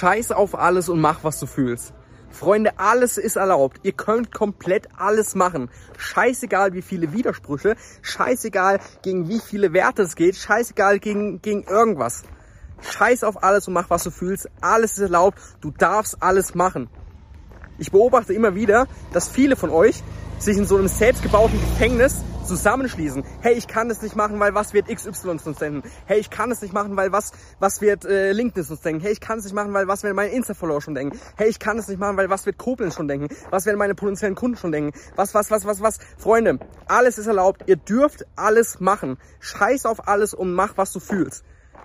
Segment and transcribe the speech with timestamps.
[0.00, 1.92] Scheiß auf alles und mach, was du fühlst.
[2.30, 3.80] Freunde, alles ist erlaubt.
[3.82, 5.68] Ihr könnt komplett alles machen.
[5.98, 12.22] Scheißegal, wie viele Widersprüche, scheißegal, gegen wie viele Werte es geht, scheißegal, gegen, gegen irgendwas.
[12.80, 14.48] Scheiß auf alles und mach, was du fühlst.
[14.62, 15.38] Alles ist erlaubt.
[15.60, 16.88] Du darfst alles machen.
[17.76, 20.02] Ich beobachte immer wieder, dass viele von euch
[20.38, 23.22] sich in so einem selbstgebauten Gefängnis zusammenschließen.
[23.42, 25.88] Hey, ich kann das nicht machen, weil was wird XY uns denken?
[26.06, 27.30] Hey, ich kann es nicht machen, weil was,
[27.60, 29.00] was wird äh, LinkedIn uns denken?
[29.00, 31.16] Hey, ich kann es nicht machen, weil was werden meine Insta-Follower schon denken?
[31.36, 33.28] Hey, ich kann es nicht machen, weil was wird Koblenz schon denken?
[33.50, 34.98] Was werden meine potenziellen Kunden schon denken?
[35.14, 35.98] Was, was, was, was, was?
[36.18, 36.58] Freunde,
[36.88, 37.62] alles ist erlaubt.
[37.66, 39.16] Ihr dürft alles machen.
[39.38, 41.44] Scheiß auf alles und mach, was du fühlst.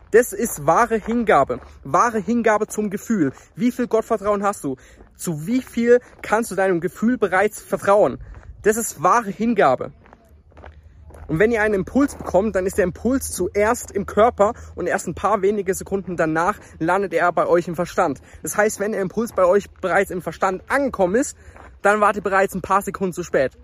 [0.10, 1.60] Das ist wahre Hingabe.
[1.84, 3.34] Wahre Hingabe zum Gefühl.
[3.56, 4.78] Wie viel Gottvertrauen hast du?
[5.16, 8.18] Zu wie viel kannst du deinem Gefühl bereits vertrauen?
[8.64, 9.94] Das ist wahre Hingabe.
[11.28, 15.08] Und wenn ihr einen Impuls bekommt, dann ist der Impuls zuerst im Körper und erst
[15.08, 18.22] ein paar wenige Sekunden danach landet er bei euch im Verstand.
[18.44, 21.36] Das heißt, wenn der Impuls bei euch bereits im Verstand angekommen ist,
[21.82, 23.58] dann wart ihr bereits ein paar Sekunden zu spät.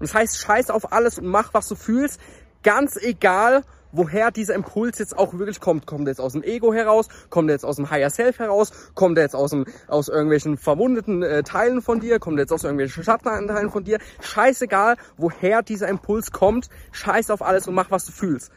[0.00, 2.20] Das heißt, scheiß auf alles und mach, was du fühlst,
[2.62, 5.86] ganz egal, woher dieser Impuls jetzt auch wirklich kommt.
[5.86, 7.08] Kommt er jetzt aus dem Ego heraus?
[7.30, 8.72] Kommt er jetzt aus dem Higher Self heraus?
[8.94, 12.18] Kommt er jetzt aus, dem, aus irgendwelchen verwundeten äh, Teilen von dir?
[12.18, 13.98] Kommt er jetzt aus irgendwelchen Schattenteilen von dir?
[14.20, 16.68] Scheißegal, woher dieser Impuls kommt.
[16.92, 18.50] Scheiß auf alles und mach, was du fühlst.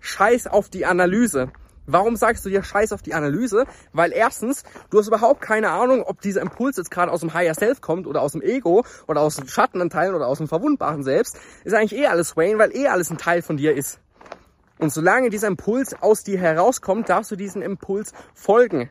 [0.00, 1.50] Scheiß auf die Analyse.
[1.86, 3.66] Warum sagst du dir Scheiß auf die Analyse?
[3.92, 7.54] Weil erstens, du hast überhaupt keine Ahnung, ob dieser Impuls jetzt gerade aus dem Higher
[7.54, 11.38] Self kommt oder aus dem Ego oder aus den Schattenanteilen oder aus dem verwundbaren Selbst.
[11.64, 14.00] Ist eigentlich eh alles Wayne, weil eh alles ein Teil von dir ist.
[14.84, 18.90] Und solange dieser Impuls aus dir herauskommt, darfst du diesen Impuls folgen.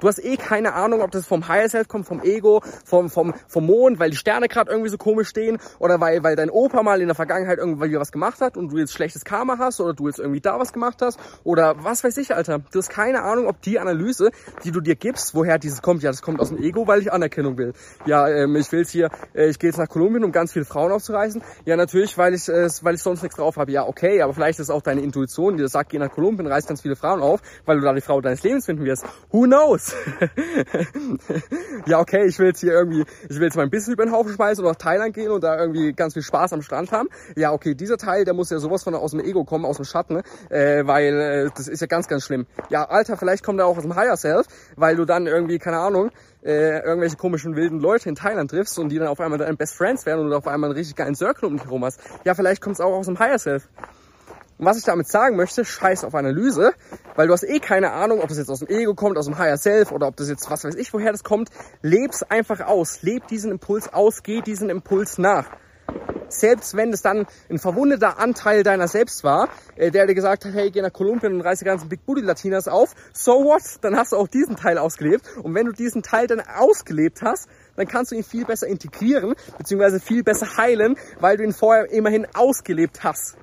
[0.00, 3.34] Du hast eh keine Ahnung, ob das vom Higher Self kommt, vom Ego, vom, vom,
[3.48, 6.82] vom Mond, weil die Sterne gerade irgendwie so komisch stehen oder weil, weil dein Opa
[6.82, 9.94] mal in der Vergangenheit irgendwie was gemacht hat und du jetzt schlechtes Karma hast oder
[9.94, 12.58] du jetzt irgendwie da was gemacht hast oder was weiß ich, Alter.
[12.58, 14.30] Du hast keine Ahnung, ob die Analyse,
[14.64, 16.02] die du dir gibst, woher dieses kommt.
[16.02, 17.72] Ja, das kommt aus dem Ego, weil ich Anerkennung will.
[18.06, 20.64] Ja, ähm, ich will jetzt hier, äh, ich gehe jetzt nach Kolumbien, um ganz viele
[20.64, 21.42] Frauen aufzureißen.
[21.64, 23.72] Ja, natürlich, weil ich, äh, weil ich sonst nichts drauf habe.
[23.72, 26.66] Ja, okay, aber vielleicht ist auch deine Intuition, die dir sagt, geh nach Kolumbien, reiß
[26.66, 29.04] ganz viele Frauen auf, weil du da die Frau deines Lebens finden wirst.
[29.30, 29.75] Who knows?
[31.86, 34.32] ja, okay, ich will jetzt hier irgendwie, ich will jetzt mein Business über den Haufen
[34.32, 37.08] schmeißen und nach Thailand gehen und da irgendwie ganz viel Spaß am Strand haben.
[37.36, 39.84] Ja, okay, dieser Teil, der muss ja sowas von aus dem Ego kommen, aus dem
[39.84, 42.46] Schatten, äh, weil äh, das ist ja ganz, ganz schlimm.
[42.70, 45.78] Ja, Alter, vielleicht kommt er auch aus dem Higher Self, weil du dann irgendwie, keine
[45.78, 46.10] Ahnung,
[46.42, 49.74] äh, irgendwelche komischen wilden Leute in Thailand triffst und die dann auf einmal deine Best
[49.74, 52.00] Friends werden und du auf einmal einen richtig geilen Circle um dich herum hast.
[52.24, 53.68] Ja, vielleicht kommt es auch aus dem Higher Self.
[54.58, 56.72] Und was ich damit sagen möchte, scheiß auf Analyse,
[57.14, 59.36] weil du hast eh keine Ahnung, ob das jetzt aus dem Ego kommt, aus dem
[59.38, 61.50] Higher Self oder ob das jetzt, was weiß ich, woher das kommt.
[61.82, 63.02] Leb's einfach aus.
[63.02, 65.46] Leb diesen Impuls aus, geh diesen Impuls nach.
[66.28, 70.54] Selbst wenn es dann ein verwundeter Anteil deiner selbst war, äh, der dir gesagt hat,
[70.54, 73.62] hey, geh nach Kolumbien und reiß die ganzen Big Booty Latinas auf, so what?
[73.82, 75.36] Dann hast du auch diesen Teil ausgelebt.
[75.42, 79.34] Und wenn du diesen Teil dann ausgelebt hast, dann kannst du ihn viel besser integrieren,
[79.58, 83.36] beziehungsweise viel besser heilen, weil du ihn vorher immerhin ausgelebt hast.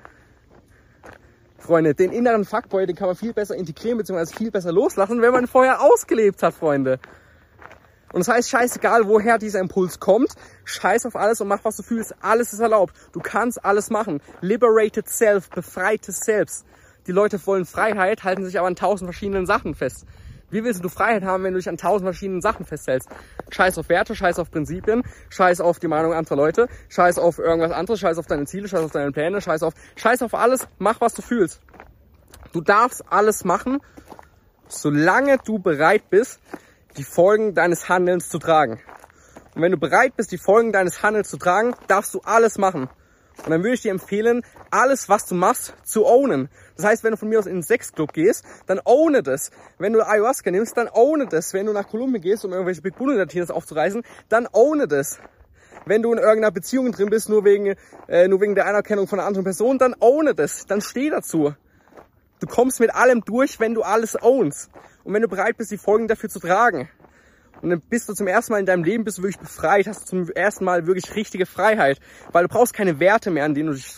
[1.64, 1.94] Freunde.
[1.94, 4.26] Den inneren Fuckboy, den kann man viel besser integrieren bzw.
[4.26, 6.98] viel besser loslassen, wenn man vorher ausgelebt hat, Freunde.
[8.12, 11.82] Und das heißt, scheißegal, woher dieser Impuls kommt, scheiß auf alles und mach, was du
[11.82, 12.14] fühlst.
[12.20, 12.94] Alles ist erlaubt.
[13.12, 14.20] Du kannst alles machen.
[14.40, 16.64] Liberated Self, befreites Selbst.
[17.08, 20.06] Die Leute wollen Freiheit, halten sich aber an tausend verschiedenen Sachen fest.
[20.54, 23.08] Wie willst du Freiheit haben, wenn du dich an tausend verschiedenen Sachen festhältst?
[23.50, 27.72] Scheiß auf Werte, scheiß auf Prinzipien, scheiß auf die Meinung anderer Leute, scheiß auf irgendwas
[27.72, 31.00] anderes, scheiß auf deine Ziele, scheiß auf deine Pläne, scheiß auf, scheiß auf alles, mach
[31.00, 31.60] was du fühlst.
[32.52, 33.80] Du darfst alles machen,
[34.68, 36.38] solange du bereit bist,
[36.98, 38.80] die Folgen deines Handelns zu tragen.
[39.56, 42.88] Und wenn du bereit bist, die Folgen deines Handelns zu tragen, darfst du alles machen.
[43.38, 46.48] Und dann würde ich dir empfehlen, alles, was du machst, zu ownen.
[46.76, 49.50] Das heißt, wenn du von mir aus in den Sexclub gehst, dann owne das.
[49.78, 51.52] Wenn du Ayahuasca nimmst, dann owne das.
[51.52, 55.18] Wenn du nach Kolumbien gehst, um irgendwelche Big Bull Latinas aufzureißen, dann owne das.
[55.86, 57.74] Wenn du in irgendeiner Beziehung drin bist, nur wegen,
[58.08, 60.64] äh, nur wegen der Anerkennung von einer anderen Person, dann owne das.
[60.66, 61.54] Dann steh dazu.
[62.40, 64.70] Du kommst mit allem durch, wenn du alles ownst.
[65.04, 66.88] Und wenn du bereit bist, die Folgen dafür zu tragen.
[67.62, 70.02] Und dann bist du zum ersten Mal in deinem Leben bist du wirklich befreit, hast
[70.02, 72.00] du zum ersten Mal wirklich richtige Freiheit.
[72.32, 73.94] Weil du brauchst keine Werte mehr, an denen du dich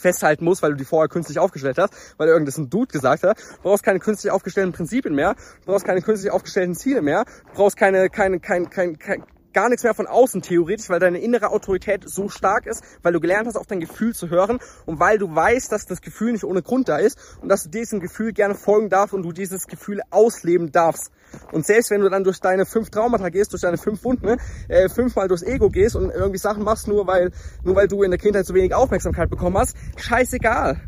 [0.00, 3.38] festhalten musst, weil du die vorher künstlich aufgestellt hast, weil irgendwas ein Dude gesagt hat.
[3.38, 7.54] Du brauchst keine künstlich aufgestellten Prinzipien mehr, du brauchst keine künstlich aufgestellten Ziele mehr, du
[7.54, 11.50] brauchst keine, keine, kein, kein, kein gar nichts mehr von außen theoretisch, weil deine innere
[11.50, 15.18] Autorität so stark ist, weil du gelernt hast, auf dein Gefühl zu hören und weil
[15.18, 18.32] du weißt, dass das Gefühl nicht ohne Grund da ist und dass du diesem Gefühl
[18.32, 21.10] gerne folgen darfst und du dieses Gefühl ausleben darfst.
[21.52, 24.38] Und selbst wenn du dann durch deine fünf Traumata gehst, durch deine fünf Wunden,
[24.68, 27.30] äh, fünfmal durchs Ego gehst und irgendwie Sachen machst, nur weil,
[27.64, 30.80] nur weil du in der Kindheit zu wenig Aufmerksamkeit bekommen hast, scheißegal.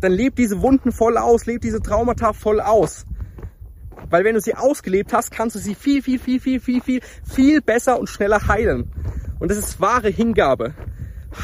[0.00, 3.04] Dann leb diese Wunden voll aus, leb diese Traumata voll aus.
[4.10, 7.00] Weil wenn du sie ausgelebt hast, kannst du sie viel, viel, viel, viel, viel, viel,
[7.24, 8.90] viel besser und schneller heilen.
[9.38, 10.74] Und das ist wahre Hingabe.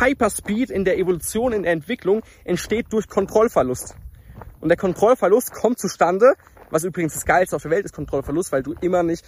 [0.00, 3.96] Hyperspeed in der Evolution, in der Entwicklung entsteht durch Kontrollverlust.
[4.60, 6.34] Und der Kontrollverlust kommt zustande,
[6.70, 9.24] was übrigens das Geilste auf der Welt ist, Kontrollverlust, weil du immer nicht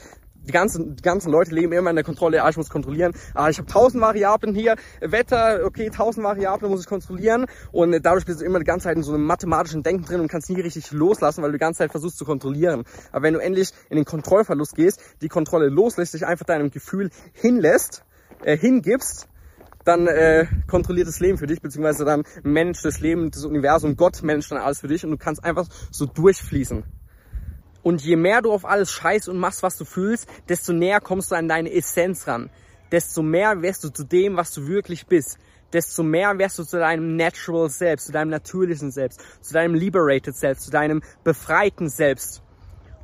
[0.46, 3.48] die ganzen, die ganzen Leute leben immer in der Kontrolle, ah, ich muss kontrollieren, ah,
[3.48, 8.40] ich habe tausend Variablen hier, Wetter, okay, tausend Variablen muss ich kontrollieren und dadurch bist
[8.40, 10.90] du immer die ganze Zeit in so einem mathematischen Denken drin und kannst nie richtig
[10.92, 12.84] loslassen, weil du die ganze Zeit versuchst zu kontrollieren.
[13.12, 17.10] Aber wenn du endlich in den Kontrollverlust gehst, die Kontrolle loslässt, dich einfach deinem Gefühl
[17.32, 18.04] hinlässt,
[18.44, 19.28] äh, hingibst,
[19.84, 24.22] dann äh, kontrolliert das Leben für dich, beziehungsweise dann managt das Leben, das Universum, Gott
[24.22, 26.84] managt dann alles für dich und du kannst einfach so durchfließen.
[27.86, 31.30] Und je mehr du auf alles scheißt und machst, was du fühlst, desto näher kommst
[31.30, 32.50] du an deine Essenz ran.
[32.90, 35.38] Desto mehr wirst du zu dem, was du wirklich bist.
[35.72, 40.34] Desto mehr wirst du zu deinem Natural Selbst, zu deinem natürlichen Selbst, zu deinem Liberated
[40.34, 42.42] Selbst, zu deinem befreiten Selbst.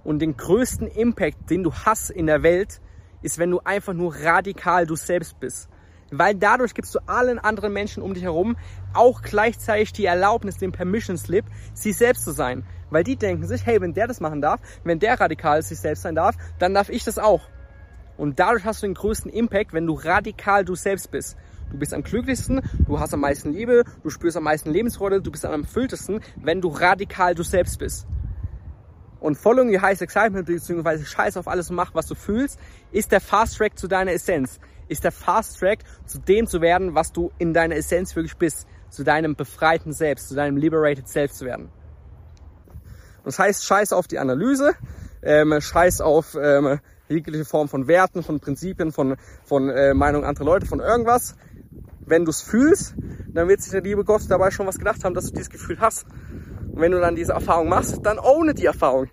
[0.02, 2.80] Und den größten Impact, den du hast in der Welt,
[3.22, 5.68] ist, wenn du einfach nur radikal du selbst bist.
[6.10, 8.56] Weil dadurch gibst du allen anderen Menschen um dich herum
[8.94, 12.66] auch gleichzeitig die Erlaubnis, den Permission Slip, sie selbst zu sein.
[12.92, 16.02] Weil die denken sich, hey, wenn der das machen darf, wenn der radikal sich selbst
[16.02, 17.40] sein darf, dann darf ich das auch.
[18.18, 21.38] Und dadurch hast du den größten Impact, wenn du radikal du selbst bist.
[21.70, 25.30] Du bist am glücklichsten, du hast am meisten Liebe, du spürst am meisten Lebensfreude, du
[25.30, 28.06] bist am erfülltesten, wenn du radikal du selbst bist.
[29.20, 32.60] Und Following your highest excitement, beziehungsweise scheiß auf alles und mach, was du fühlst,
[32.90, 34.60] ist der Fast Track zu deiner Essenz.
[34.88, 38.66] Ist der Fast Track zu dem zu werden, was du in deiner Essenz wirklich bist.
[38.90, 41.70] Zu deinem befreiten Selbst, zu deinem liberated Self zu werden.
[43.24, 44.72] Das heißt, scheiß auf die Analyse,
[45.22, 50.44] ähm, scheiß auf ähm, jegliche Form von Werten, von Prinzipien, von, von äh, Meinung anderer
[50.44, 51.36] Leute, von irgendwas.
[52.04, 52.94] Wenn du es fühlst,
[53.28, 55.78] dann wird sich der liebe Gott dabei schon was gedacht haben, dass du dieses Gefühl
[55.80, 56.04] hast.
[56.72, 59.08] Und wenn du dann diese Erfahrung machst, dann ohne die Erfahrung.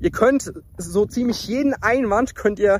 [0.00, 2.78] Ihr könnt so ziemlich jeden Einwand könnt ihr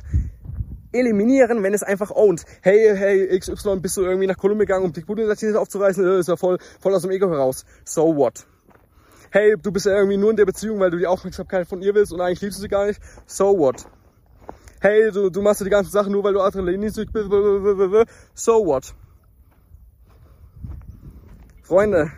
[0.91, 2.43] eliminieren, wenn es einfach ownt.
[2.61, 6.03] Hey, hey, XY, bist du irgendwie nach Kolumbien gegangen, um die Buddha-Universität aufzureißen?
[6.03, 7.65] Das ist ja voll, voll aus dem Ego heraus.
[7.85, 8.45] So what?
[9.31, 11.95] Hey, du bist ja irgendwie nur in der Beziehung, weil du die Aufmerksamkeit von ihr
[11.95, 13.01] willst und eigentlich liebst du sie gar nicht.
[13.25, 13.85] So what?
[14.81, 17.29] Hey, du, du machst ja die ganzen Sachen nur, weil du Adrenalinsüchtig bist.
[18.33, 18.93] So what?
[21.63, 22.11] Freunde,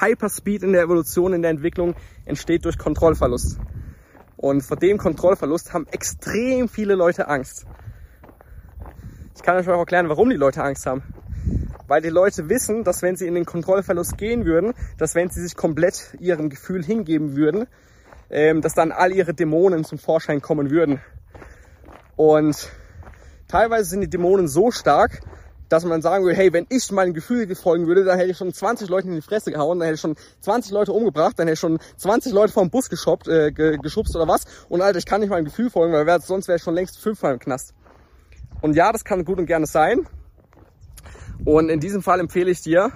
[0.00, 1.94] Hyperspeed in der Evolution, in der Entwicklung
[2.24, 3.58] entsteht durch Kontrollverlust.
[4.36, 7.64] Und vor dem Kontrollverlust haben extrem viele Leute Angst.
[9.36, 11.04] Ich kann euch auch erklären, warum die Leute Angst haben
[11.86, 15.42] weil die Leute wissen, dass wenn sie in den Kontrollverlust gehen würden, dass wenn sie
[15.42, 17.66] sich komplett ihrem Gefühl hingeben würden,
[18.30, 21.00] ähm, dass dann all ihre Dämonen zum Vorschein kommen würden.
[22.16, 22.70] Und
[23.48, 25.20] teilweise sind die Dämonen so stark,
[25.72, 28.52] dass man sagen würde, hey, wenn ich meinem Gefühl folgen würde, dann hätte ich schon
[28.52, 31.54] 20 Leute in die Fresse gehauen, dann hätte ich schon 20 Leute umgebracht, dann hätte
[31.54, 34.44] ich schon 20 Leute vom Bus geschoppt, äh, geschubst oder was.
[34.68, 37.32] Und Alter, ich kann nicht meinem Gefühl folgen, weil sonst wäre ich schon längst fünfmal
[37.32, 37.72] im Knast.
[38.60, 40.06] Und ja, das kann gut und gerne sein.
[41.44, 42.92] Und in diesem Fall empfehle ich dir,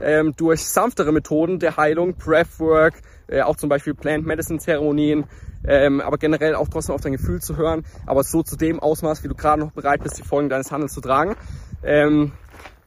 [0.00, 2.94] ähm, durch sanftere Methoden der Heilung, Breathwork,
[3.28, 5.24] äh, auch zum Beispiel Plant Medicine Zeremonien,
[5.66, 9.24] ähm, aber generell auch trotzdem auf dein Gefühl zu hören, aber so zu dem Ausmaß,
[9.24, 11.36] wie du gerade noch bereit bist, die Folgen deines Handels zu tragen.
[11.82, 12.32] Ähm,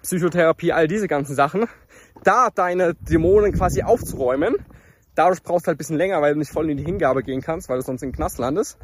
[0.04, 1.66] Psychotherapie, all diese ganzen Sachen.
[2.24, 4.56] Da deine Dämonen quasi aufzuräumen,
[5.16, 7.42] dadurch brauchst du halt ein bisschen länger, weil du nicht voll in die Hingabe gehen
[7.42, 8.78] kannst, weil du sonst in den Knast landest.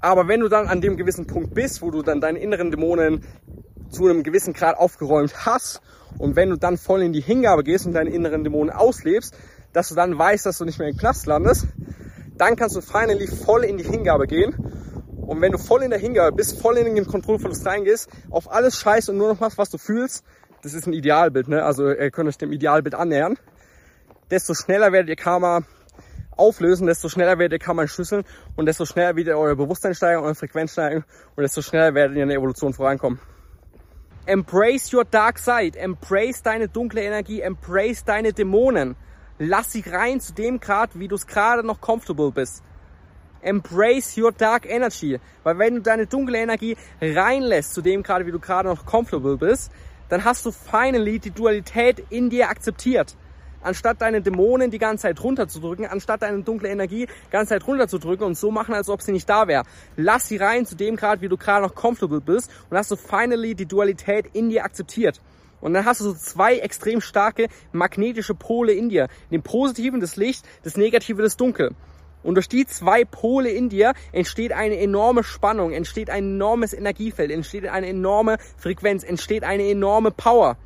[0.00, 3.24] Aber wenn du dann an dem gewissen Punkt bist, wo du dann deine inneren Dämonen
[3.90, 5.80] zu einem gewissen Grad aufgeräumt hast
[6.18, 9.36] und wenn du dann voll in die Hingabe gehst und deine inneren Dämonen auslebst,
[9.72, 11.66] dass du dann weißt, dass du nicht mehr im Knast landest,
[12.36, 14.54] dann kannst du finally voll in die Hingabe gehen.
[15.20, 18.78] Und wenn du voll in der Hingabe bist, voll in den Kontrollverlust reingehst, auf alles
[18.78, 20.24] scheißt und nur noch machst, was du fühlst,
[20.62, 21.62] das ist ein Idealbild, ne?
[21.64, 23.36] Also ihr könnt euch dem Idealbild annähern.
[24.30, 25.62] Desto schneller werdet ihr Karma
[26.30, 28.24] auflösen, desto schneller werdet ihr Karma entschlüsseln
[28.56, 31.04] und desto schneller wird ihr euer Bewusstsein steigen, eure Frequenz steigen
[31.36, 33.20] und desto schneller werdet ihr in der Evolution vorankommen.
[34.28, 35.74] Embrace your dark side.
[35.74, 37.40] Embrace deine dunkle Energie.
[37.40, 38.94] Embrace deine Dämonen.
[39.38, 42.62] Lass sie rein zu dem Grad, wie du es gerade noch comfortable bist.
[43.40, 45.18] Embrace your dark energy.
[45.44, 49.38] Weil wenn du deine dunkle Energie reinlässt zu dem Grad, wie du gerade noch comfortable
[49.38, 49.72] bist,
[50.10, 53.16] dann hast du finally die Dualität in dir akzeptiert
[53.62, 58.26] anstatt deine Dämonen die ganze Zeit runterzudrücken, anstatt deine dunkle Energie die ganze Zeit runterzudrücken
[58.26, 59.64] und so machen, als ob sie nicht da wäre.
[59.96, 62.96] Lass sie rein zu dem Grad, wie du gerade noch comfortable bist und hast du
[62.96, 65.20] finally die Dualität in dir akzeptiert.
[65.60, 69.08] Und dann hast du so zwei extrem starke magnetische Pole in dir.
[69.30, 71.74] Den positiven, das Licht, das negative, das Dunkel.
[72.22, 77.30] Und durch die zwei Pole in dir entsteht eine enorme Spannung, entsteht ein enormes Energiefeld,
[77.30, 80.56] entsteht eine enorme Frequenz, entsteht eine enorme Power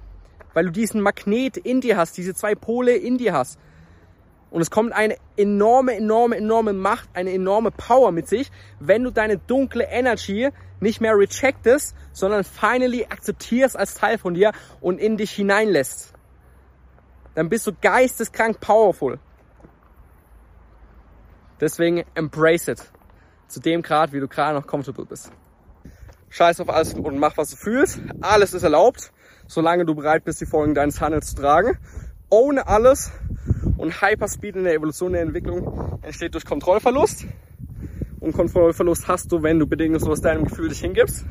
[0.55, 3.59] weil du diesen Magnet in dir hast, diese zwei Pole in dir hast.
[4.51, 9.11] Und es kommt eine enorme, enorme, enorme Macht, eine enorme Power mit sich, wenn du
[9.11, 15.17] deine dunkle Energy nicht mehr rejectest, sondern finally akzeptierst als Teil von dir und in
[15.17, 16.13] dich hineinlässt.
[17.35, 19.19] Dann bist du geisteskrank powerful.
[21.61, 22.93] Deswegen embrace it.
[23.49, 25.31] Zu dem Grad, wie du gerade noch comfortable bist.
[26.29, 28.01] Scheiß auf alles und mach, was du fühlst.
[28.21, 29.13] Alles ist erlaubt,
[29.53, 31.77] solange du bereit bist, die Folgen deines Handels zu tragen.
[32.31, 33.13] Ohne alles
[33.77, 37.27] und Hyperspeed in der Evolution der Entwicklung entsteht durch Kontrollverlust.
[38.21, 41.27] Und Kontrollverlust hast du, wenn du bedingungslos deinem Gefühl dich hingibst.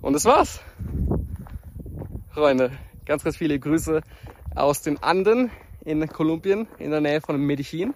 [0.00, 0.60] Und das war's.
[2.30, 2.70] Freunde,
[3.04, 4.00] ganz, ganz viele Grüße
[4.54, 5.50] aus den Anden
[5.84, 7.92] in Kolumbien, in der Nähe von Medellin.